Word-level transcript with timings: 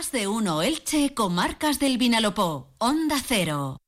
Más 0.00 0.12
de 0.12 0.28
uno 0.28 0.62
Elche, 0.62 1.12
comarcas 1.12 1.78
del 1.78 1.98
Vinalopó. 1.98 2.68
Onda 2.78 3.16
Cero. 3.22 3.79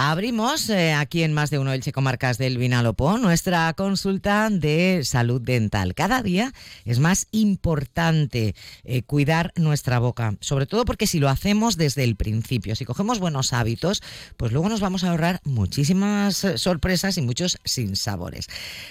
Abrimos 0.00 0.70
eh, 0.70 0.92
aquí 0.92 1.24
en 1.24 1.32
más 1.32 1.50
de 1.50 1.58
uno 1.58 1.72
Elche 1.72 1.90
Comarcas 1.90 2.38
del 2.38 2.56
Vinalopó 2.56 3.18
nuestra 3.18 3.74
consulta 3.74 4.48
de 4.48 5.00
salud 5.02 5.40
dental. 5.40 5.96
Cada 5.96 6.22
día 6.22 6.52
es 6.84 7.00
más 7.00 7.26
importante 7.32 8.54
eh, 8.84 9.02
cuidar 9.02 9.52
nuestra 9.56 9.98
boca, 9.98 10.36
sobre 10.38 10.66
todo 10.66 10.84
porque 10.84 11.08
si 11.08 11.18
lo 11.18 11.28
hacemos 11.28 11.76
desde 11.76 12.04
el 12.04 12.14
principio, 12.14 12.76
si 12.76 12.84
cogemos 12.84 13.18
buenos 13.18 13.52
hábitos, 13.52 14.00
pues 14.36 14.52
luego 14.52 14.68
nos 14.68 14.78
vamos 14.78 15.02
a 15.02 15.10
ahorrar 15.10 15.40
muchísimas 15.42 16.44
eh, 16.44 16.58
sorpresas 16.58 17.18
y 17.18 17.22
muchos 17.22 17.58
sinsabores. 17.64 18.46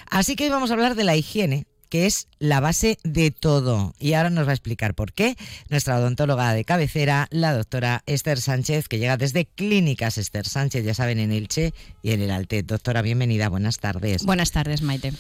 Así 0.09 0.35
que 0.35 0.43
hoy 0.43 0.49
vamos 0.49 0.71
a 0.71 0.73
hablar 0.73 0.95
de 0.95 1.05
la 1.05 1.15
higiene 1.15 1.67
que 1.89 2.05
es 2.05 2.27
la 2.39 2.59
base 2.59 2.97
de 3.03 3.31
todo. 3.31 3.93
Y 3.99 4.13
ahora 4.13 4.29
nos 4.29 4.45
va 4.45 4.51
a 4.51 4.53
explicar 4.53 4.93
por 4.93 5.13
qué 5.13 5.35
nuestra 5.69 5.97
odontóloga 5.97 6.53
de 6.53 6.65
cabecera, 6.65 7.27
la 7.31 7.53
doctora 7.53 8.03
Esther 8.05 8.39
Sánchez, 8.39 8.87
que 8.87 8.99
llega 8.99 9.17
desde 9.17 9.45
Clínicas 9.45 10.17
Esther 10.17 10.47
Sánchez, 10.47 10.85
ya 10.85 10.93
saben, 10.93 11.19
en 11.19 11.31
Elche 11.31 11.73
y 12.03 12.11
en 12.11 12.21
el 12.21 12.31
Alte. 12.31 12.63
Doctora, 12.63 13.01
bienvenida, 13.01 13.49
buenas 13.49 13.79
tardes. 13.79 14.23
Buenas 14.23 14.51
tardes, 14.51 14.81
Maite. 14.81 15.13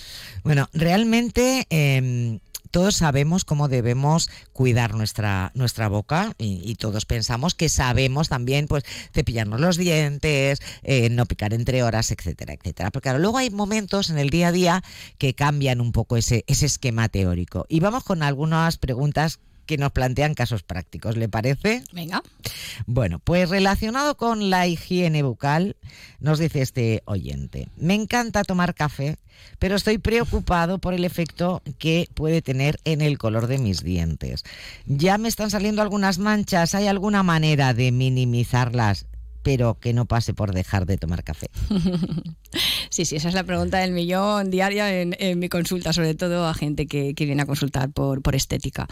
Bueno, 0.43 0.69
realmente 0.73 1.65
em, 1.69 2.39
todos 2.67 2.95
sabemos 2.95 3.45
cómo 3.45 3.67
debemos 3.67 4.29
cuidar 4.53 4.93
nuestra, 4.93 5.51
nuestra 5.53 5.87
boca 5.87 6.33
y, 6.37 6.75
todos 6.77 7.05
pensamos 7.05 7.55
que 7.55 7.69
sabemos 7.69 8.29
también 8.29 8.67
pues 8.67 8.83
cepillarnos 9.11 9.59
los 9.59 9.77
dientes, 9.77 10.61
eh, 10.83 11.09
no 11.09 11.25
picar 11.25 11.53
entre 11.53 11.81
horas, 11.81 12.11
etcétera, 12.11 12.53
etcétera. 12.53 12.91
Porque 12.91 13.05
claro, 13.07 13.19
luego 13.19 13.39
hay 13.39 13.49
momentos 13.49 14.09
en 14.11 14.19
el 14.19 14.29
día 14.29 14.49
a 14.49 14.51
día 14.51 14.83
que 15.17 15.33
cambian 15.33 15.81
un 15.81 15.91
poco 15.91 16.17
ese, 16.17 16.43
ese 16.47 16.67
esquema 16.67 17.09
teórico. 17.09 17.65
Y 17.67 17.79
vamos 17.79 18.03
con 18.03 18.21
algunas 18.21 18.77
preguntas 18.77 19.39
que 19.67 19.77
nos 19.77 19.91
plantean 19.91 20.33
casos 20.33 20.63
prácticos, 20.63 21.15
¿le 21.17 21.29
parece? 21.29 21.83
Venga. 21.93 22.23
Bueno, 22.87 23.19
pues 23.19 23.49
relacionado 23.49 24.17
con 24.17 24.49
la 24.49 24.65
higiene 24.65 25.21
bucal, 25.21 25.75
nos 26.19 26.39
dice 26.39 26.61
este 26.63 27.03
oyente, 27.05 27.67
me 27.77 27.93
encanta 27.93 28.43
tomar 28.43 28.73
café, 28.73 29.17
pero 29.59 29.75
estoy 29.75 29.99
preocupado 29.99 30.79
por 30.79 30.95
el 30.95 31.05
efecto 31.05 31.61
que 31.77 32.07
puede 32.15 32.41
tener 32.41 32.79
en 32.85 33.01
el 33.01 33.19
color 33.19 33.45
de 33.45 33.59
mis 33.59 33.83
dientes. 33.83 34.43
Ya 34.87 35.19
me 35.19 35.27
están 35.27 35.51
saliendo 35.51 35.83
algunas 35.83 36.17
manchas, 36.17 36.73
¿hay 36.73 36.87
alguna 36.87 37.21
manera 37.21 37.75
de 37.75 37.91
minimizarlas? 37.91 39.05
Pero 39.47 39.79
que 39.79 39.93
no 39.93 40.03
pase 40.03 40.33
por 40.33 40.53
dejar 40.53 40.85
de 40.85 40.97
tomar 40.97 41.23
café? 41.23 41.47
Sí, 42.89 43.03
sí, 43.03 43.17
esa 43.17 43.27
es 43.27 43.33
la 43.33 43.43
pregunta 43.43 43.79
del 43.79 43.91
millón 43.91 44.49
diaria 44.49 45.01
en, 45.01 45.39
mi 45.39 45.49
consulta, 45.49 45.91
sobre 45.91 46.15
todo 46.15 46.47
a 46.47 46.53
gente 46.53 46.87
que, 46.87 47.13
viene 47.13 47.41
a 47.41 47.45
consultar 47.45 47.91
por, 47.91 48.21
estética. 48.33 48.87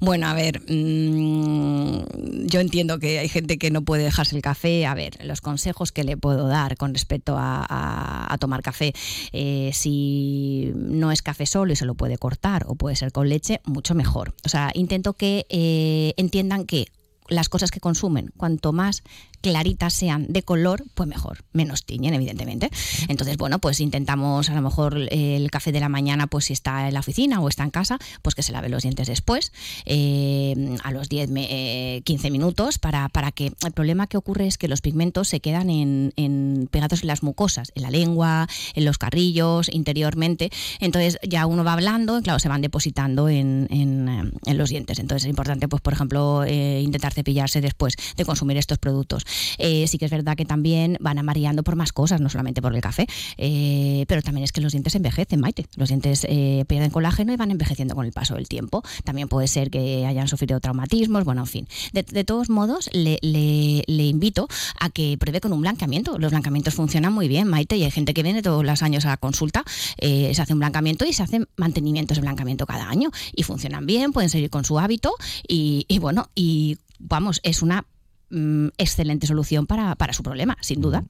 Bueno, 0.00 0.28
a 0.28 0.34
ver, 0.34 0.60
mm, 0.70 2.46
yo 2.46 2.60
entiendo 2.60 2.98
que 2.98 3.18
hay 3.18 3.28
gente 3.28 3.56
que 3.56 3.70
no 3.70 3.82
puede 3.82 4.04
dejarse 4.04 4.36
el 4.36 4.42
café. 4.42 4.84
A 4.84 4.94
ver, 4.94 5.24
los 5.24 5.40
consejos 5.40 5.90
que 5.90 6.04
le 6.04 6.18
puedo 6.18 6.46
dar 6.46 6.76
con 6.76 6.92
respecto 6.92 7.36
a, 7.38 8.36
tomar 8.38 8.62
café, 8.62 8.92
eh, 9.32 9.70
si 9.72 10.70
no 10.74 11.10
es 11.10 11.22
café 11.22 11.46
solo 11.46 11.72
y 11.72 11.76
se 11.76 11.86
lo 11.86 11.94
puede 11.94 12.18
cortar 12.18 12.64
o 12.68 12.74
puede 12.74 12.96
ser 12.96 13.10
con 13.10 13.30
leche, 13.30 13.62
mucho 13.64 13.94
mejor. 13.94 14.34
O 14.44 14.50
sea, 14.50 14.70
intento 14.74 15.14
que 15.14 15.46
eh, 15.48 16.12
entiendan 16.18 16.66
que 16.66 16.86
las 17.30 17.48
cosas 17.48 17.70
que 17.70 17.80
consumen, 17.80 18.32
cuanto 18.36 18.72
más 18.72 19.02
claritas 19.40 19.94
sean 19.94 20.26
de 20.28 20.42
color, 20.42 20.84
pues 20.94 21.08
mejor, 21.08 21.44
menos 21.52 21.84
tiñen, 21.84 22.14
evidentemente. 22.14 22.70
Entonces, 23.08 23.36
bueno, 23.36 23.58
pues 23.58 23.80
intentamos 23.80 24.50
a 24.50 24.54
lo 24.54 24.62
mejor 24.62 24.96
el 25.10 25.50
café 25.50 25.72
de 25.72 25.80
la 25.80 25.88
mañana, 25.88 26.26
pues 26.26 26.46
si 26.46 26.52
está 26.52 26.88
en 26.88 26.94
la 26.94 27.00
oficina 27.00 27.40
o 27.40 27.48
está 27.48 27.64
en 27.64 27.70
casa, 27.70 27.98
pues 28.22 28.34
que 28.34 28.42
se 28.42 28.52
lave 28.52 28.68
los 28.68 28.82
dientes 28.82 29.08
después, 29.08 29.52
eh, 29.86 30.76
a 30.82 30.90
los 30.92 31.08
10, 31.08 31.30
15 31.30 32.02
eh, 32.26 32.30
minutos, 32.30 32.78
para, 32.78 33.08
para 33.08 33.32
que 33.32 33.52
el 33.64 33.72
problema 33.72 34.06
que 34.06 34.16
ocurre 34.16 34.46
es 34.46 34.58
que 34.58 34.68
los 34.68 34.80
pigmentos 34.80 35.28
se 35.28 35.40
quedan 35.40 35.70
en, 35.70 36.68
pegados 36.70 37.02
en 37.02 37.08
las 37.08 37.22
mucosas, 37.22 37.72
en 37.74 37.82
la 37.82 37.90
lengua, 37.90 38.48
en 38.74 38.84
los 38.84 38.98
carrillos, 38.98 39.68
interiormente. 39.72 40.50
Entonces 40.80 41.18
ya 41.22 41.46
uno 41.46 41.64
va 41.64 41.72
hablando 41.72 42.20
claro, 42.22 42.38
se 42.38 42.48
van 42.48 42.62
depositando 42.62 43.28
en, 43.28 43.66
en, 43.70 44.58
los 44.58 44.70
dientes. 44.70 44.98
Entonces 44.98 45.24
es 45.24 45.30
importante, 45.30 45.68
pues 45.68 45.80
por 45.80 45.92
ejemplo, 45.92 46.44
eh, 46.44 46.80
intentar 46.82 47.12
cepillarse 47.12 47.60
después 47.60 47.94
de 48.16 48.24
consumir 48.24 48.56
estos 48.56 48.78
productos. 48.78 49.24
Eh, 49.58 49.86
sí 49.88 49.98
que 49.98 50.04
es 50.04 50.10
verdad 50.10 50.36
que 50.36 50.44
también 50.44 50.96
van 51.00 51.18
amarilando 51.18 51.62
por 51.62 51.76
más 51.76 51.92
cosas, 51.92 52.20
no 52.20 52.28
solamente 52.28 52.62
por 52.62 52.74
el 52.74 52.80
café, 52.80 53.06
eh, 53.36 54.04
pero 54.08 54.22
también 54.22 54.44
es 54.44 54.52
que 54.52 54.60
los 54.60 54.72
dientes 54.72 54.94
envejecen, 54.94 55.40
Maite. 55.40 55.66
Los 55.76 55.88
dientes 55.88 56.26
eh, 56.28 56.64
pierden 56.66 56.90
colágeno 56.90 57.32
y 57.32 57.36
van 57.36 57.50
envejeciendo 57.50 57.94
con 57.94 58.06
el 58.06 58.12
paso 58.12 58.34
del 58.34 58.48
tiempo. 58.48 58.82
También 59.04 59.28
puede 59.28 59.48
ser 59.48 59.70
que 59.70 60.06
hayan 60.06 60.28
sufrido 60.28 60.60
traumatismos, 60.60 61.24
bueno, 61.24 61.42
en 61.42 61.46
fin. 61.46 61.68
De, 61.92 62.24
todos 62.24 62.50
modos, 62.50 62.90
le, 62.92 63.18
invito 63.86 64.48
a 64.78 64.90
que 64.90 65.16
pruebe 65.18 65.40
con 65.40 65.52
un 65.52 65.60
blanqueamiento. 65.60 66.18
Los 66.18 66.30
blanqueamientos 66.30 66.74
funcionan 66.74 67.12
muy 67.12 67.28
bien, 67.28 67.48
Maite, 67.48 67.76
y 67.76 67.84
hay 67.84 67.90
gente 67.90 68.14
que 68.14 68.22
viene 68.22 68.42
todos 68.42 68.64
los 68.64 68.82
años 68.82 69.04
a 69.04 69.08
la 69.08 69.16
consulta, 69.16 69.64
se 69.98 70.40
hace 70.40 70.52
un 70.52 70.58
blanqueamiento 70.58 71.04
y 71.04 71.12
se 71.12 71.22
hacen 71.22 71.48
mantenimientos 71.56 72.16
de 72.16 72.22
blanqueamiento 72.22 72.66
cada 72.66 72.88
año 72.88 73.10
y 73.34 73.42
funcionan 73.42 73.86
bien, 73.86 74.12
pueden 74.12 74.30
seguir 74.30 74.50
con 74.50 74.64
su 74.64 74.78
hábito 74.78 75.14
y, 75.46 75.84
y 75.88 75.98
bueno, 75.98 76.30
y 76.34 76.78
vamos, 76.98 77.40
es 77.42 77.62
una 77.62 77.86
Mm, 78.30 78.68
excelente 78.78 79.26
solución 79.26 79.66
para, 79.66 79.96
para, 79.96 80.12
su 80.12 80.22
problema, 80.22 80.56
sin 80.60 80.80
duda. 80.80 81.04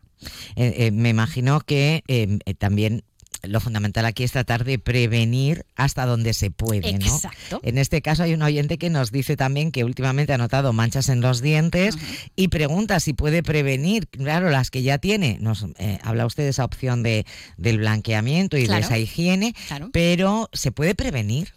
Eh, 0.57 0.75
eh, 0.79 0.91
me 0.91 1.11
imagino 1.11 1.61
que 1.61 2.03
eh, 2.09 2.39
también 2.59 3.05
lo 3.43 3.61
fundamental 3.61 4.07
aquí 4.07 4.25
es 4.25 4.33
tratar 4.33 4.65
de 4.65 4.79
prevenir 4.79 5.67
hasta 5.77 6.07
donde 6.07 6.33
se 6.33 6.51
puede, 6.51 6.93
¿no? 6.99 7.07
Exacto. 7.07 7.61
En 7.63 7.77
este 7.77 8.01
caso 8.01 8.23
hay 8.23 8.35
un 8.35 8.43
oyente 8.43 8.79
que 8.79 8.91
nos 8.91 9.13
dice 9.13 9.37
también 9.37 9.71
que 9.71 9.85
últimamente 9.85 10.33
ha 10.33 10.39
notado 10.39 10.73
manchas 10.73 11.11
en 11.11 11.21
los 11.21 11.43
dientes 11.43 11.97
y 12.37 12.49
pregunta 12.49 13.01
si 13.01 13.13
puede 13.13 13.43
prevenir, 13.43 14.09
claro, 14.09 14.51
las 14.51 14.71
que 14.71 14.83
ya 14.83 14.99
tiene. 14.99 15.39
Nos 15.41 15.67
habla 16.03 16.27
usted 16.27 16.43
de 16.43 16.51
esa 16.51 16.65
opción 16.65 17.03
de, 17.03 17.25
del 17.57 17.79
blanqueamiento 17.79 18.59
y 18.59 18.67
de 18.67 18.79
esa 18.79 18.99
higiene, 18.99 19.55
pero 19.93 20.51
¿se 20.53 20.71
puede 20.71 20.95
prevenir? 20.95 21.53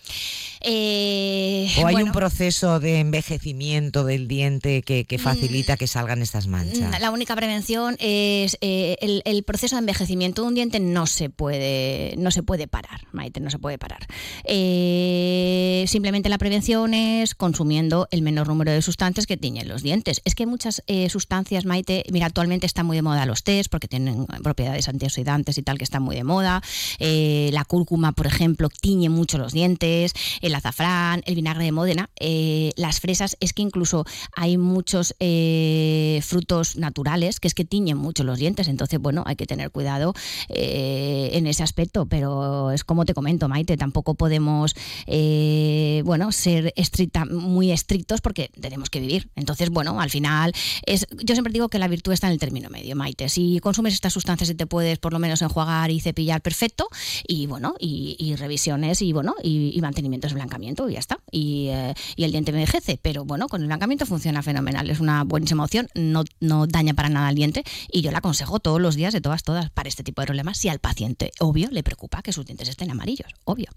Eh, 0.64 1.68
¿O 1.82 1.88
hay 1.88 1.96
un 1.96 2.14
proceso 2.14 2.80
de 2.80 3.00
envejecimiento 3.00 4.06
del 4.06 4.30
diente 4.30 4.82
que, 4.82 5.06
facilita 5.20 5.76
que 5.76 5.88
salgan 5.88 6.22
estas 6.22 6.48
manchas? 6.48 7.00
La 7.02 7.12
única 7.12 7.36
prevención 7.36 7.98
es 8.00 8.58
eh, 8.62 8.96
el, 9.26 9.44
proceso 9.44 9.76
de 9.76 9.82
envejecimiento 9.82 10.42
de 10.42 10.48
un 10.48 10.56
diente 10.56 10.80
no 10.80 11.06
se 11.06 11.30
puede, 11.30 12.16
no 12.18 12.32
se 12.32 12.44
puede 12.44 12.68
parar, 12.68 13.02
Maite, 13.12 13.42
no 13.42 13.50
se 13.50 13.60
puede 13.60 13.78
parar. 13.78 14.08
Eh, 14.46 15.84
simplemente 15.88 16.30
la 16.30 16.38
prevención 16.38 16.94
es 16.94 17.36
consumiendo 17.36 18.08
el 18.12 18.22
menor 18.22 18.48
número 18.48 18.72
de 18.72 18.82
sustancias 18.82 19.28
que 19.28 19.36
tiñen 19.36 19.68
los 19.68 19.84
dientes. 19.84 20.22
Es 20.24 20.34
que 20.34 20.46
muchas 20.46 20.82
sustancias, 21.10 21.66
Maite, 21.66 22.06
mira, 22.12 22.28
actualmente 22.28 22.66
están 22.66 22.86
muy 22.86 22.96
de 22.96 23.02
moda 23.02 23.26
los 23.26 23.44
test 23.44 23.70
porque 23.70 23.90
tienen 23.90 24.26
propiedades 24.44 24.88
antioxidantes 24.88 25.58
y 25.58 25.64
tal 25.64 25.78
que 25.78 25.84
están 25.84 26.04
muy 26.04 26.16
de 26.16 26.24
moda. 26.24 26.62
la 27.00 27.66
cúrcuma, 27.66 28.14
por 28.14 28.28
ejemplo, 28.28 28.70
tiñe 28.70 29.10
mucho 29.10 29.38
los 29.38 29.52
dientes. 29.52 30.14
El 30.42 30.53
el 30.54 30.58
azafrán, 30.58 31.24
el 31.26 31.36
vinagre 31.36 31.66
de 31.66 31.72
Módena, 31.72 32.10
eh, 32.20 32.72
las 32.78 33.00
fresas, 33.00 33.36
es 33.40 33.54
que 33.54 33.64
incluso 33.64 34.06
hay 34.36 34.58
muchos 34.58 35.16
eh, 35.20 36.22
frutos 36.24 36.76
naturales 36.78 37.40
que 37.40 37.48
es 37.48 37.56
que 37.56 37.66
tiñen 37.66 37.98
mucho 37.98 38.24
los 38.24 38.38
dientes, 38.38 38.68
entonces 38.68 39.00
bueno, 39.00 39.24
hay 39.26 39.36
que 39.36 39.48
tener 39.48 39.72
cuidado 39.72 40.14
eh, 40.50 41.32
en 41.34 41.48
ese 41.48 41.64
aspecto, 41.64 42.06
pero 42.06 42.72
es 42.72 42.84
como 42.84 43.06
te 43.06 43.14
comento, 43.14 43.50
Maite, 43.50 43.78
tampoco 43.78 44.14
podemos 44.14 44.76
bueno, 46.04 46.32
ser 46.32 46.74
estricta, 46.76 47.26
muy 47.26 47.72
estrictos 47.72 48.22
porque 48.22 48.50
tenemos 48.60 48.90
que 48.90 49.00
vivir. 49.00 49.30
Entonces, 49.36 49.70
bueno, 49.70 50.00
al 50.00 50.10
final 50.10 50.54
es, 50.86 51.08
yo 51.24 51.36
siempre 51.36 51.54
digo 51.54 51.70
que 51.70 51.80
la 51.80 51.88
virtud 51.88 52.12
está 52.12 52.28
en 52.28 52.34
el 52.34 52.40
término 52.40 52.70
medio, 52.70 52.96
Maite. 52.96 53.30
Si 53.30 53.60
consumes 53.60 53.94
estas 53.94 54.14
sustancias 54.14 54.50
y 54.50 54.56
te 54.56 54.68
puedes 54.68 55.00
por 55.00 55.14
lo 55.14 55.20
menos 55.20 55.42
enjuagar 55.42 55.92
y 55.92 56.00
cepillar 56.00 56.42
perfecto, 56.42 56.88
y 57.28 57.48
bueno, 57.48 57.76
y, 57.80 58.36
revisiones 58.36 59.02
y 59.02 59.14
bueno, 59.14 59.36
y, 59.42 59.72
y 59.76 59.82
mantenimientos 59.82 60.34
blancamiento 60.44 60.90
y 60.90 60.94
ya 60.94 61.00
está. 61.00 61.18
Eh, 61.32 61.94
y, 62.16 62.24
el 62.24 62.32
diente 62.32 62.52
envejece, 62.52 63.00
pero 63.02 63.26
bueno, 63.26 63.48
con 63.48 63.62
el 63.62 63.68
blancamiento 63.68 64.06
funciona 64.06 64.44
fenomenal. 64.44 64.90
Es 64.90 65.00
una 65.00 65.24
buenísima 65.24 65.64
opción, 65.64 65.88
no, 65.96 66.24
no 66.40 66.68
daña 66.68 66.94
para 66.94 67.10
nada 67.10 67.28
al 67.28 67.36
diente 67.36 67.64
y 67.92 68.02
yo 68.02 68.12
la 68.12 68.20
aconsejo 68.20 68.60
todos 68.60 68.82
los 68.82 68.96
días, 68.96 69.14
de 69.14 69.22
todas, 69.22 69.44
todas, 69.44 69.70
para 69.70 69.90
este 69.90 70.04
tipo 70.04 70.22
de 70.22 70.28
problemas, 70.28 70.58
si 70.58 70.70
al 70.70 70.80
paciente, 70.80 71.32
obvio, 71.40 71.70
le 71.72 71.84
preocupa 71.84 72.22
que 72.22 72.34
sus 72.34 72.46
dientes 72.46 72.70
estén 72.70 72.92
amarillos, 72.92 73.32
obvio. 73.46 73.70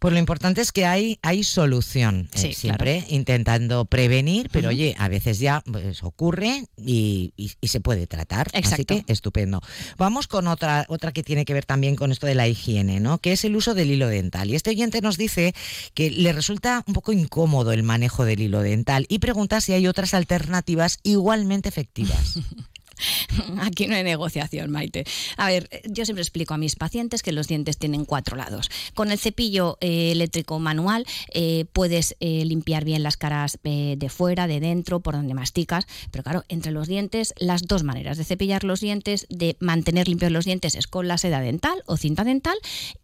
Pues 0.00 0.14
lo 0.14 0.18
importante 0.18 0.62
es 0.62 0.72
que 0.72 0.86
hay, 0.86 1.18
hay 1.20 1.44
solución, 1.44 2.30
eh, 2.32 2.54
siempre 2.54 3.04
intentando 3.10 3.84
prevenir, 3.84 4.48
pero 4.50 4.70
oye, 4.70 4.96
a 4.98 5.08
veces 5.08 5.38
ya 5.38 5.62
pues, 5.70 6.02
ocurre 6.02 6.64
y, 6.78 7.34
se 7.62 7.80
puede 7.80 8.06
tratar. 8.06 8.50
Así 8.54 8.86
que 8.86 9.04
estupendo. 9.08 9.60
Vamos 9.98 10.26
con 10.26 10.48
otra, 10.48 10.86
otra 10.88 11.12
que 11.12 11.22
tiene 11.22 11.44
que 11.44 11.52
ver 11.52 11.66
también 11.66 11.96
con 11.96 12.12
esto 12.12 12.26
de 12.26 12.34
la 12.34 12.48
higiene, 12.48 12.98
¿no? 12.98 13.18
Que 13.18 13.32
es 13.32 13.44
el 13.44 13.54
uso 13.54 13.74
del 13.74 13.90
hilo 13.90 14.08
dental. 14.08 14.48
Y 14.48 14.54
este 14.54 14.70
oyente 14.70 15.02
nos 15.02 15.18
dice 15.18 15.54
que 15.92 16.10
le 16.10 16.32
resulta 16.32 16.82
un 16.86 16.94
poco 16.94 17.12
incómodo 17.12 17.72
el 17.72 17.82
manejo 17.82 18.24
del 18.24 18.40
hilo 18.40 18.62
dental 18.62 19.04
y 19.10 19.18
pregunta 19.18 19.60
si 19.60 19.74
hay 19.74 19.86
otras 19.86 20.14
alternativas 20.14 20.98
igualmente 21.02 21.68
efectivas. 21.68 22.38
Aquí 23.60 23.86
no 23.86 23.94
hay 23.96 24.02
negociación, 24.02 24.70
Maite. 24.70 25.04
A 25.36 25.48
ver, 25.48 25.68
yo 25.84 26.04
siempre 26.04 26.22
explico 26.22 26.54
a 26.54 26.58
mis 26.58 26.76
pacientes 26.76 27.22
que 27.22 27.32
los 27.32 27.48
dientes 27.48 27.78
tienen 27.78 28.04
cuatro 28.04 28.36
lados. 28.36 28.70
Con 28.94 29.10
el 29.10 29.18
cepillo 29.18 29.78
eh, 29.80 30.12
eléctrico 30.12 30.58
manual 30.58 31.06
eh, 31.32 31.64
puedes 31.72 32.16
eh, 32.20 32.44
limpiar 32.44 32.84
bien 32.84 33.02
las 33.02 33.16
caras 33.16 33.58
de 33.62 34.08
fuera, 34.08 34.46
de 34.46 34.60
dentro, 34.60 35.00
por 35.00 35.14
donde 35.14 35.34
masticas, 35.34 35.86
pero 36.10 36.24
claro, 36.24 36.44
entre 36.48 36.72
los 36.72 36.88
dientes, 36.88 37.34
las 37.38 37.62
dos 37.62 37.82
maneras 37.82 38.18
de 38.18 38.24
cepillar 38.24 38.64
los 38.64 38.80
dientes, 38.80 39.26
de 39.28 39.56
mantener 39.60 40.08
limpios 40.08 40.32
los 40.32 40.44
dientes 40.44 40.74
es 40.74 40.86
con 40.86 41.08
la 41.08 41.18
seda 41.18 41.40
dental 41.40 41.82
o 41.86 41.96
cinta 41.96 42.24
dental 42.24 42.56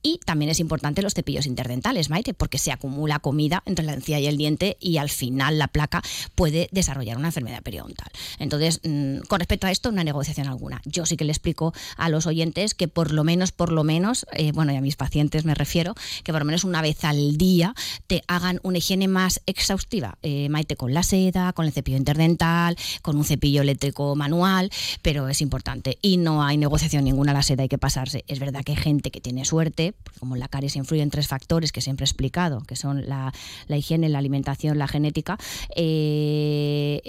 y 0.03 0.19
también 0.25 0.51
es 0.51 0.61
importante 0.61 1.03
los 1.03 1.15
cepillos 1.15 1.47
interdentales, 1.47 2.11
Maite, 2.11 2.35
porque 2.35 2.59
se 2.59 2.73
acumula 2.73 3.19
comida 3.19 3.63
entre 3.67 3.85
la 3.85 3.95
encía 3.95 4.19
y 4.19 4.27
el 4.27 4.37
diente 4.37 4.77
y 4.81 4.99
al 4.99 5.11
final 5.11 5.59
la 5.59 5.69
placa 5.69 6.03
puede 6.35 6.69
desarrollar 6.73 7.17
una 7.17 7.29
enfermedad 7.29 7.63
periodontal. 7.63 8.09
Entonces, 8.39 8.81
mm, 8.83 9.21
con 9.29 9.41
respecto 9.41 9.67
a 9.67 9.71
esto, 9.71 9.86
hay 9.95 10.05
negociación 10.05 10.49
alguna. 10.49 10.81
Yo 10.85 11.07
sí 11.07 11.17
que 11.17 11.25
le 11.25 11.33
explico 11.33 11.73
a 11.97 12.09
los 12.09 12.27
oyentes 12.27 12.75
que 12.75 12.89
por 12.89 13.13
lo 13.13 13.25
menos, 13.25 13.53
por 13.53 13.73
lo 13.73 13.85
menos, 13.85 14.27
eh, 14.33 14.53
bueno, 14.53 14.73
y 14.73 14.77
a 14.77 14.81
mis 14.81 14.97
pacientes 14.97 15.45
me 15.45 15.55
refiero, 15.55 15.95
que 16.25 16.33
por 16.33 16.41
lo 16.41 16.47
menos 16.47 16.65
una 16.65 16.83
vez 16.83 17.05
al 17.05 17.37
día 17.37 17.75
te 18.07 18.23
hagan 18.27 18.61
una 18.63 18.79
higiene 18.79 19.09
más 19.09 19.41
exhaustiva. 19.47 20.19
Eh, 20.23 20.49
Maite, 20.49 20.77
con 20.77 20.95
la 20.95 21.03
seda, 21.03 21.53
con 21.53 21.67
el 21.67 21.73
cepillo 21.73 21.97
interdental, 21.97 22.77
con 23.03 23.17
un 23.17 23.25
cepillo 23.25 23.63
eléctrico 23.63 24.15
manual, 24.17 24.71
pero 25.03 25.29
es 25.29 25.41
importante. 25.41 25.99
Y 26.03 26.17
no 26.17 26.43
hay 26.43 26.57
negociación 26.57 27.05
ninguna 27.05 27.33
la 27.33 27.43
seda, 27.43 27.63
hay 27.63 27.69
que 27.69 27.79
pasarse. 27.79 28.25
Es 28.29 28.39
verdad 28.39 28.63
que 28.65 28.73
hay 28.73 28.79
gente 28.79 29.11
que 29.11 29.21
tiene 29.21 29.45
suerte, 29.45 29.95
como 30.19 30.37
la 30.37 30.49
caries 30.49 30.77
influye 30.77 31.03
en 31.03 31.11
tres 31.11 31.29
factores 31.29 31.73
que 31.73 31.81
siempre 31.81 32.05
he 32.05 32.09
explicado, 32.09 32.61
que 32.63 32.77
son 32.77 33.09
la, 33.09 33.33
higiene, 33.69 34.09
la 34.09 34.19
alimentación, 34.19 34.79
la 34.79 34.89
genética. 34.89 35.39
Eh, 35.75 37.03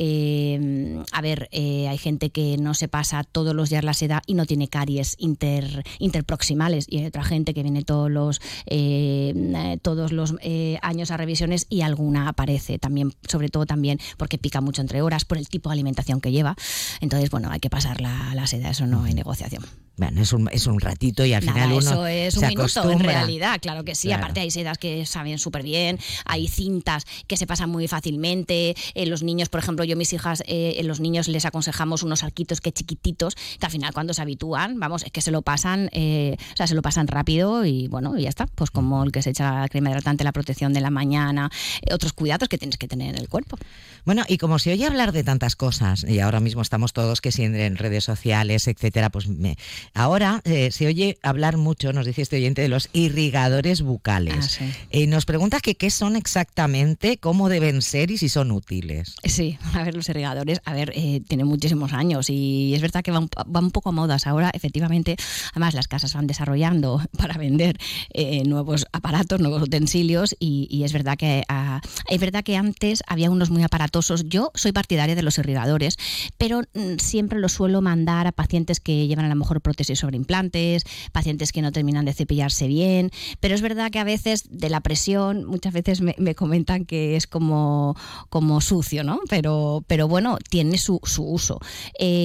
a 1.12 1.22
ver, 1.22 1.50
hay 1.52 1.98
gente 1.98 2.30
que 2.30 2.58
no 2.58 2.67
se 2.74 2.88
pasa 2.88 3.24
todos 3.24 3.56
los 3.56 3.70
días 3.70 3.84
la 3.84 3.94
seda 3.94 4.22
y 4.26 4.34
no 4.34 4.46
tiene 4.46 4.68
caries 4.68 5.16
inter, 5.20 5.84
interproximales. 6.00 6.86
Y 6.90 7.00
hay 7.00 7.06
otra 7.06 7.24
gente 7.24 7.54
que 7.54 7.64
viene 7.64 7.84
todos 7.84 8.10
los, 8.12 8.42
eh, 8.66 9.78
todos 9.82 10.12
los 10.12 10.36
eh, 10.42 10.78
años 10.82 11.12
a 11.12 11.18
revisiones 11.18 11.66
y 11.70 11.82
alguna 11.82 12.30
aparece 12.30 12.80
también, 12.80 13.14
sobre 13.28 13.50
todo 13.50 13.66
también 13.66 14.00
porque 14.18 14.38
pica 14.38 14.62
mucho 14.62 14.82
entre 14.82 15.02
horas 15.02 15.26
por 15.26 15.38
el 15.38 15.48
tipo 15.48 15.70
de 15.70 15.74
alimentación 15.74 16.22
que 16.22 16.32
lleva. 16.32 16.56
Entonces, 17.02 17.30
bueno, 17.30 17.50
hay 17.52 17.60
que 17.60 17.70
pasar 17.70 18.02
la, 18.02 18.34
la 18.36 18.48
seda, 18.48 18.70
eso 18.70 18.88
no 18.88 19.04
hay 19.04 19.14
negociación. 19.14 19.64
Bueno, 19.98 20.22
es 20.22 20.32
un, 20.32 20.48
es 20.52 20.68
un 20.68 20.80
ratito 20.80 21.26
y 21.26 21.34
al 21.34 21.42
final 21.42 21.72
uno 21.72 21.80
eso 21.80 22.06
es 22.06 22.38
un 22.38 22.48
minuto 22.48 22.92
en 22.92 23.00
realidad, 23.00 23.60
claro 23.60 23.84
que 23.84 23.96
sí. 23.96 24.12
Aparte 24.12 24.40
hay 24.40 24.52
sedas 24.52 24.78
que 24.78 25.08
saben 25.08 25.40
súper 25.40 25.64
bien, 25.64 25.98
hay 26.24 26.48
cintas 26.48 27.06
que 27.26 27.36
se 27.36 27.48
pasan 27.48 27.72
muy 27.72 27.88
fácilmente. 27.88 28.76
Eh, 28.94 29.08
los 29.08 29.24
niños, 29.24 29.50
por 29.50 29.60
ejemplo, 29.60 29.84
yo 29.86 29.98
mis 29.98 30.14
hijas, 30.14 30.44
eh, 30.46 30.80
los 30.84 31.00
niños 31.00 31.28
les 31.28 31.46
aconsejamos 31.46 32.04
unos 32.04 32.24
arquitos 32.24 32.57
que 32.62 32.72
chiquititos, 32.72 33.36
que 33.60 33.66
al 33.66 33.72
final 33.72 33.94
cuando 33.94 34.14
se 34.14 34.22
habitúan, 34.22 34.80
vamos, 34.80 35.04
es 35.04 35.12
que 35.12 35.22
se 35.22 35.32
lo 35.32 35.42
pasan, 35.42 35.90
eh, 35.92 36.36
o 36.54 36.58
sea, 36.58 36.68
se 36.68 36.76
lo 36.76 36.82
pasan 36.82 37.08
rápido 37.08 37.66
y 37.66 37.88
bueno, 37.88 38.18
y 38.18 38.24
ya 38.24 38.30
está. 38.30 38.48
Pues 38.48 38.72
como 38.72 39.04
el 39.04 39.12
que 39.12 39.22
se 39.22 39.32
echa 39.32 39.62
la 39.62 39.70
crema 39.70 39.90
hidratante, 39.90 40.24
la 40.24 40.32
protección 40.32 40.74
de 40.74 40.82
la 40.82 40.90
mañana, 40.90 41.50
otros 41.92 42.14
cuidados 42.14 42.50
que 42.50 42.58
tienes 42.58 42.78
que 42.78 42.88
tener 42.88 43.16
en 43.16 43.22
el 43.22 43.30
cuerpo. 43.30 43.58
Bueno, 44.06 44.24
y 44.28 44.38
como 44.38 44.60
se 44.60 44.72
oye 44.72 44.86
hablar 44.86 45.12
de 45.12 45.24
tantas 45.24 45.56
cosas, 45.56 46.06
y 46.08 46.20
ahora 46.20 46.40
mismo 46.40 46.62
estamos 46.62 46.94
todos 46.94 47.22
que 47.22 47.32
si 47.32 47.44
en 47.44 47.76
redes 47.76 48.04
sociales, 48.04 48.68
etcétera, 48.68 49.10
pues 49.10 49.28
me 49.28 49.58
Ahora 49.94 50.42
eh, 50.46 50.72
se 50.72 50.88
oye 50.88 51.18
hablar 51.22 51.58
mucho, 51.58 51.94
nos 51.94 52.06
dice 52.06 52.22
este 52.22 52.38
oyente, 52.38 52.62
de 52.62 52.70
los 52.70 52.90
irrigadores 52.94 53.82
bucales. 53.82 54.60
Ah, 54.62 54.66
eh, 54.92 55.08
nos 55.08 55.26
pregunta 55.26 55.60
que 55.60 55.76
qué 55.76 55.90
son 55.90 56.16
exactamente, 56.16 57.18
cómo 57.18 57.50
deben 57.50 57.82
ser 57.82 58.12
y 58.12 58.18
si 58.18 58.30
son 58.30 58.52
útiles. 58.52 59.16
Sí, 59.24 59.58
a 59.74 59.84
ver, 59.84 59.96
los 59.96 60.08
irrigadores, 60.10 60.62
a 60.66 60.74
ver, 60.74 60.92
eh, 60.96 61.22
tienen 61.28 61.48
muchísimos 61.48 61.94
años 61.94 62.30
y 62.30 62.47
es 62.74 62.82
verdad 62.82 63.04
que 63.04 63.12
van, 63.12 63.30
un 63.48 63.72
poco 63.72 63.90
a 63.90 63.92
modas 63.92 64.28
ahora, 64.28 64.52
efectivamente. 64.54 65.16
Además, 65.52 65.74
las 65.74 65.88
casas 65.88 66.14
van 66.14 66.28
desarrollando 66.28 67.02
para 67.18 67.38
vender 67.38 67.78
nuevos 68.46 68.86
aparatos, 68.92 69.40
nuevos 69.40 69.62
utensilios 69.62 70.36
y, 70.40 70.84
es 70.84 70.94
verdad 70.94 71.18
que 71.18 71.44
ah, 71.50 71.82
es 72.10 72.20
verdad 72.20 72.44
que 72.44 72.56
antes 72.56 73.04
había 73.08 73.30
unos 73.30 73.50
muy 73.50 73.64
aparatosos. 73.64 74.26
Yo 74.30 74.52
soy 74.54 74.72
partidaria 74.72 75.16
de 75.16 75.22
los 75.22 75.38
irrigadores, 75.38 75.98
pero 76.38 76.62
mm, 76.74 76.98
siempre 77.00 77.40
los 77.40 77.54
suelo 77.54 77.82
mandar 77.82 78.28
a 78.28 78.32
pacientes 78.32 78.80
que 78.80 79.08
llevan 79.08 79.26
a 79.26 79.30
lo 79.30 79.36
mejor 79.36 79.62
prótesis 79.62 80.00
sobre 80.00 80.18
implantes, 80.18 80.84
pacientes 81.12 81.52
que 81.52 81.62
no 81.62 81.72
terminan 81.72 82.06
de 82.06 82.14
cepillarse 82.14 82.68
bien, 82.68 83.12
pero 83.40 83.56
es 83.56 83.62
verdad 83.62 83.92
que 83.92 84.00
a 84.00 84.04
veces 84.04 84.44
de 84.50 84.70
la 84.70 84.82
presión, 84.82 85.46
muchas 85.46 85.74
veces 85.74 86.02
me, 86.02 86.36
comentan 86.36 86.86
que 86.86 87.16
es 87.16 87.28
como, 87.28 87.96
como 88.30 88.62
sucio, 88.62 89.04
¿no? 89.04 89.20
Pero, 89.30 89.84
pero 89.88 90.08
bueno, 90.08 90.38
tiene 90.50 90.78
su, 90.78 91.00
uso. 91.18 91.60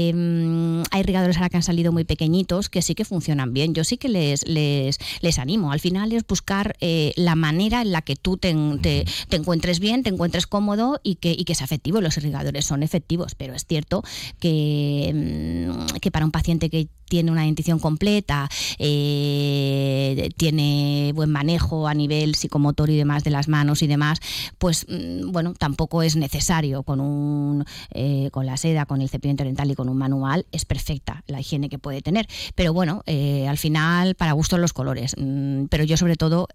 Em, 0.08 0.82
hay 0.90 1.00
irrigadores 1.00 1.36
ahora 1.36 1.48
que 1.48 1.56
han 1.56 1.62
salido 1.62 1.92
muy 1.92 2.04
pequeñitos 2.04 2.68
que 2.68 2.82
sí 2.82 2.94
que 2.94 3.04
funcionan 3.04 3.52
bien. 3.52 3.74
Yo 3.74 3.84
sí 3.84 3.96
que 3.96 4.08
les, 4.08 4.46
les, 4.46 4.98
les 5.20 5.38
animo. 5.38 5.72
Al 5.72 5.80
final 5.80 6.12
es 6.12 6.26
buscar 6.26 6.76
eh, 6.80 7.12
la 7.16 7.34
manera 7.34 7.82
en 7.82 7.92
la 7.92 8.02
que 8.02 8.16
tú 8.16 8.36
te, 8.36 8.54
te, 8.80 9.36
encuentres 9.36 9.80
bien, 9.80 10.02
te 10.02 10.10
encuentres 10.10 10.46
cómodo 10.46 11.00
y 11.02 11.16
que, 11.16 11.32
y 11.32 11.44
que 11.44 11.54
sea 11.54 11.64
efectivo. 11.64 12.00
Los 12.00 12.16
irrigadores 12.16 12.64
son 12.64 12.82
efectivos, 12.82 13.34
pero 13.34 13.54
es 13.54 13.66
cierto 13.66 14.02
que, 14.38 15.08
em, 15.08 15.86
que 16.00 16.10
para 16.10 16.24
un 16.24 16.32
paciente 16.32 16.70
que 16.70 16.88
tiene 17.12 17.30
una 17.30 17.42
dentición 17.42 17.78
completa, 17.78 18.48
eh, 18.78 20.30
tiene 20.38 21.12
buen 21.14 21.28
manejo 21.28 21.86
a 21.86 21.92
nivel 21.92 22.34
psicomotor 22.36 22.88
y 22.88 22.96
demás 22.96 23.22
de 23.22 23.30
las 23.30 23.48
manos 23.48 23.82
y 23.82 23.86
demás, 23.86 24.18
pues 24.56 24.86
mm, 24.88 25.30
bueno, 25.30 25.52
tampoco 25.52 26.02
es 26.02 26.16
necesario 26.16 26.84
con 26.84 27.00
un 27.00 27.66
eh, 27.90 28.30
con 28.32 28.46
la 28.46 28.56
seda, 28.56 28.86
con 28.86 29.02
el 29.02 29.10
cepillo 29.10 29.32
interdental 29.32 29.70
y 29.70 29.74
con 29.74 29.90
un 29.90 29.91
manual, 29.94 30.46
es 30.52 30.64
perfecta 30.64 31.22
la 31.26 31.40
higiene 31.40 31.68
que 31.68 31.78
puede 31.78 32.02
tener. 32.02 32.26
Pero 32.54 32.72
bueno, 32.72 33.02
eh, 33.06 33.46
al 33.48 33.58
final, 33.58 34.14
para 34.14 34.32
gustos 34.32 34.58
los 34.58 34.72
colores. 34.72 35.14
Mm, 35.18 35.66
pero 35.66 35.84
yo 35.84 35.96
sobre 35.96 36.16
todo 36.16 36.48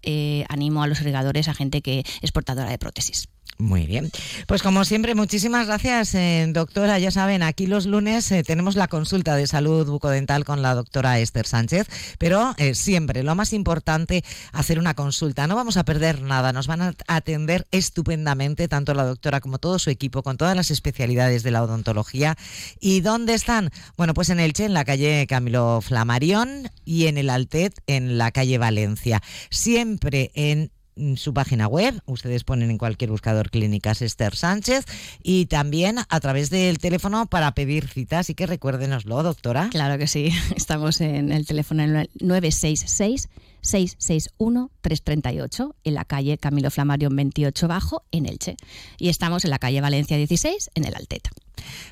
animo 0.48 0.82
a 0.82 0.86
los 0.86 1.00
irrigadores, 1.00 1.48
a 1.48 1.54
gente 1.54 1.82
que 1.82 2.04
es 2.22 2.32
portadora 2.32 2.70
de 2.70 2.78
prótesis. 2.78 3.28
Muy 3.60 3.86
bien. 3.86 4.12
Pues 4.46 4.62
como 4.62 4.84
siempre, 4.84 5.16
muchísimas 5.16 5.66
gracias, 5.66 6.14
eh, 6.14 6.46
doctora. 6.48 7.00
Ya 7.00 7.10
saben, 7.10 7.42
aquí 7.42 7.66
los 7.66 7.86
lunes 7.86 8.30
eh, 8.30 8.44
tenemos 8.44 8.76
la 8.76 8.86
consulta 8.86 9.34
de 9.34 9.48
salud 9.48 9.84
bucodental 9.84 10.44
con 10.44 10.62
la 10.62 10.76
doctora 10.76 11.18
Esther 11.18 11.44
Sánchez, 11.44 11.88
pero 12.18 12.54
eh, 12.58 12.76
siempre 12.76 13.24
lo 13.24 13.34
más 13.34 13.52
importante, 13.52 14.22
hacer 14.52 14.78
una 14.78 14.94
consulta. 14.94 15.48
No 15.48 15.56
vamos 15.56 15.76
a 15.76 15.84
perder 15.84 16.22
nada, 16.22 16.52
nos 16.52 16.68
van 16.68 16.82
a 16.82 16.94
atender 17.08 17.66
estupendamente, 17.72 18.68
tanto 18.68 18.94
la 18.94 19.02
doctora 19.02 19.40
como 19.40 19.58
todo 19.58 19.80
su 19.80 19.90
equipo, 19.90 20.22
con 20.22 20.36
todas 20.36 20.54
las 20.54 20.70
especialidades 20.70 21.42
de 21.42 21.50
la 21.50 21.64
odontología. 21.64 22.36
¿Y 22.78 23.00
dónde 23.00 23.34
están? 23.34 23.72
Bueno, 23.96 24.14
pues 24.14 24.30
en 24.30 24.38
Elche, 24.38 24.66
en 24.66 24.74
la 24.74 24.84
calle 24.84 25.26
Camilo 25.26 25.80
Flamarión 25.80 26.70
y 26.84 27.06
en 27.06 27.18
el 27.18 27.28
Altet, 27.28 27.74
en 27.88 28.18
la 28.18 28.30
calle 28.30 28.56
Valencia. 28.56 29.20
Siempre 29.50 30.30
en 30.34 30.70
su 31.16 31.34
página 31.34 31.66
web, 31.66 32.00
ustedes 32.06 32.44
ponen 32.44 32.70
en 32.70 32.78
cualquier 32.78 33.10
buscador 33.10 33.50
Clínicas 33.50 34.02
Esther 34.02 34.34
Sánchez 34.34 34.84
y 35.22 35.46
también 35.46 35.98
a 36.08 36.20
través 36.20 36.50
del 36.50 36.78
teléfono 36.78 37.26
para 37.26 37.52
pedir 37.52 37.88
citas, 37.88 38.20
así 38.20 38.34
que 38.34 38.46
recuérdenoslo, 38.46 39.22
doctora. 39.22 39.68
Claro 39.70 39.98
que 39.98 40.06
sí, 40.06 40.30
estamos 40.56 41.00
en 41.00 41.32
el 41.32 41.46
teléfono 41.46 41.84
966 42.20 43.28
661-338 43.62 45.74
en 45.84 45.94
la 45.94 46.04
calle 46.04 46.38
Camilo 46.38 46.70
Flamarión 46.70 47.14
28 47.16 47.68
Bajo 47.68 48.04
en 48.12 48.26
Elche 48.26 48.56
y 48.98 49.08
estamos 49.08 49.44
en 49.44 49.50
la 49.50 49.58
calle 49.58 49.80
Valencia 49.80 50.16
16 50.16 50.70
en 50.74 50.84
el 50.84 50.94
Alteta. 50.94 51.30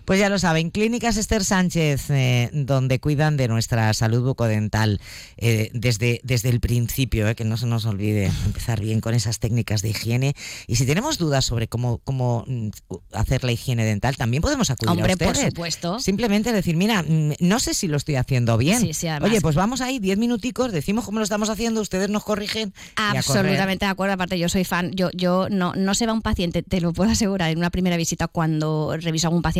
Pues 0.05 0.21
ya 0.21 0.29
lo 0.29 0.39
saben, 0.39 0.71
Clínicas 0.71 1.17
Esther 1.17 1.45
Sánchez, 1.45 2.11
eh, 2.11 2.49
donde 2.53 3.01
cuidan 3.01 3.37
de 3.37 3.49
nuestra 3.49 3.93
salud 3.93 4.23
bucodental 4.23 5.01
eh, 5.37 5.69
desde, 5.73 6.21
desde 6.23 6.49
el 6.49 6.61
principio, 6.61 7.29
eh, 7.29 7.35
que 7.35 7.45
no 7.45 7.57
se 7.57 7.67
nos 7.67 7.87
olvide 7.87 8.31
empezar 8.47 8.81
bien 8.81 9.01
con 9.01 9.15
esas 9.15 9.41
técnicas 9.41 9.83
de 9.83 9.91
higiene. 9.91 10.35
Y 10.69 10.77
si 10.77 10.87
tenemos 10.87 11.19
dudas 11.19 11.45
sobre 11.45 11.67
cómo, 11.67 11.99
cómo 11.99 12.45
mm, 12.47 12.69
hacer 13.13 13.43
la 13.43 13.51
higiene 13.51 13.85
dental, 13.85 14.17
también 14.17 14.43
podemos 14.43 14.71
acudir 14.71 14.93
Hombre, 14.93 15.13
a 15.13 15.15
ustedes. 15.15 15.39
por 15.39 15.51
supuesto. 15.51 15.99
Simplemente 15.99 16.53
decir, 16.53 16.77
mira, 16.77 17.03
mm, 17.03 17.33
no 17.41 17.59
sé 17.59 17.75
si 17.75 17.89
lo 17.89 17.97
estoy 17.97 18.15
haciendo 18.15 18.57
bien. 18.57 18.89
Oye, 19.23 19.41
pues 19.41 19.57
vamos 19.57 19.81
ahí, 19.81 19.99
diez 19.99 20.19
minuticos, 20.19 20.71
decimos 20.71 21.05
cómo 21.05 21.19
lo 21.19 21.25
estamos 21.25 21.51
haciendo, 21.51 21.81
ustedes 21.81 22.11
nos 22.11 22.23
corrigen. 22.23 22.73
Absolutamente 22.95 23.87
de 23.87 23.91
acuerdo, 23.91 24.15
aparte 24.15 24.39
yo 24.39 24.49
soy 24.49 24.65
fan, 24.65 24.93
yo, 24.93 25.11
yo 25.13 25.49
no, 25.51 25.75
no 25.75 25.95
se 25.97 26.07
va 26.07 26.13
un 26.13 26.23
paciente, 26.23 26.63
te 26.63 26.81
lo 26.81 26.93
puedo 26.93 27.11
asegurar, 27.11 27.51
en 27.51 27.59
una 27.59 27.71
primera 27.71 27.97
visita 27.97 28.29
cuando 28.29 28.97
reviso 28.97 29.27
a 29.27 29.29
algún 29.29 29.43
paciente 29.43 29.56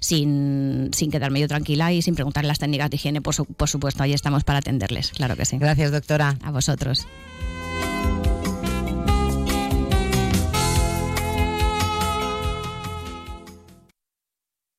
sin, 0.00 0.90
sin 0.92 1.10
quedarme 1.10 1.40
yo 1.40 1.48
tranquila 1.48 1.92
y 1.92 2.02
sin 2.02 2.14
preguntarle 2.14 2.48
las 2.48 2.58
técnicas 2.58 2.90
de 2.90 2.96
higiene, 2.96 3.20
por, 3.20 3.34
por 3.46 3.68
supuesto, 3.68 4.02
ahí 4.02 4.12
estamos 4.12 4.44
para 4.44 4.58
atenderles, 4.60 5.10
claro 5.10 5.36
que 5.36 5.44
sí. 5.44 5.58
Gracias, 5.58 5.92
doctora. 5.92 6.36
A 6.42 6.50
vosotros. 6.50 7.06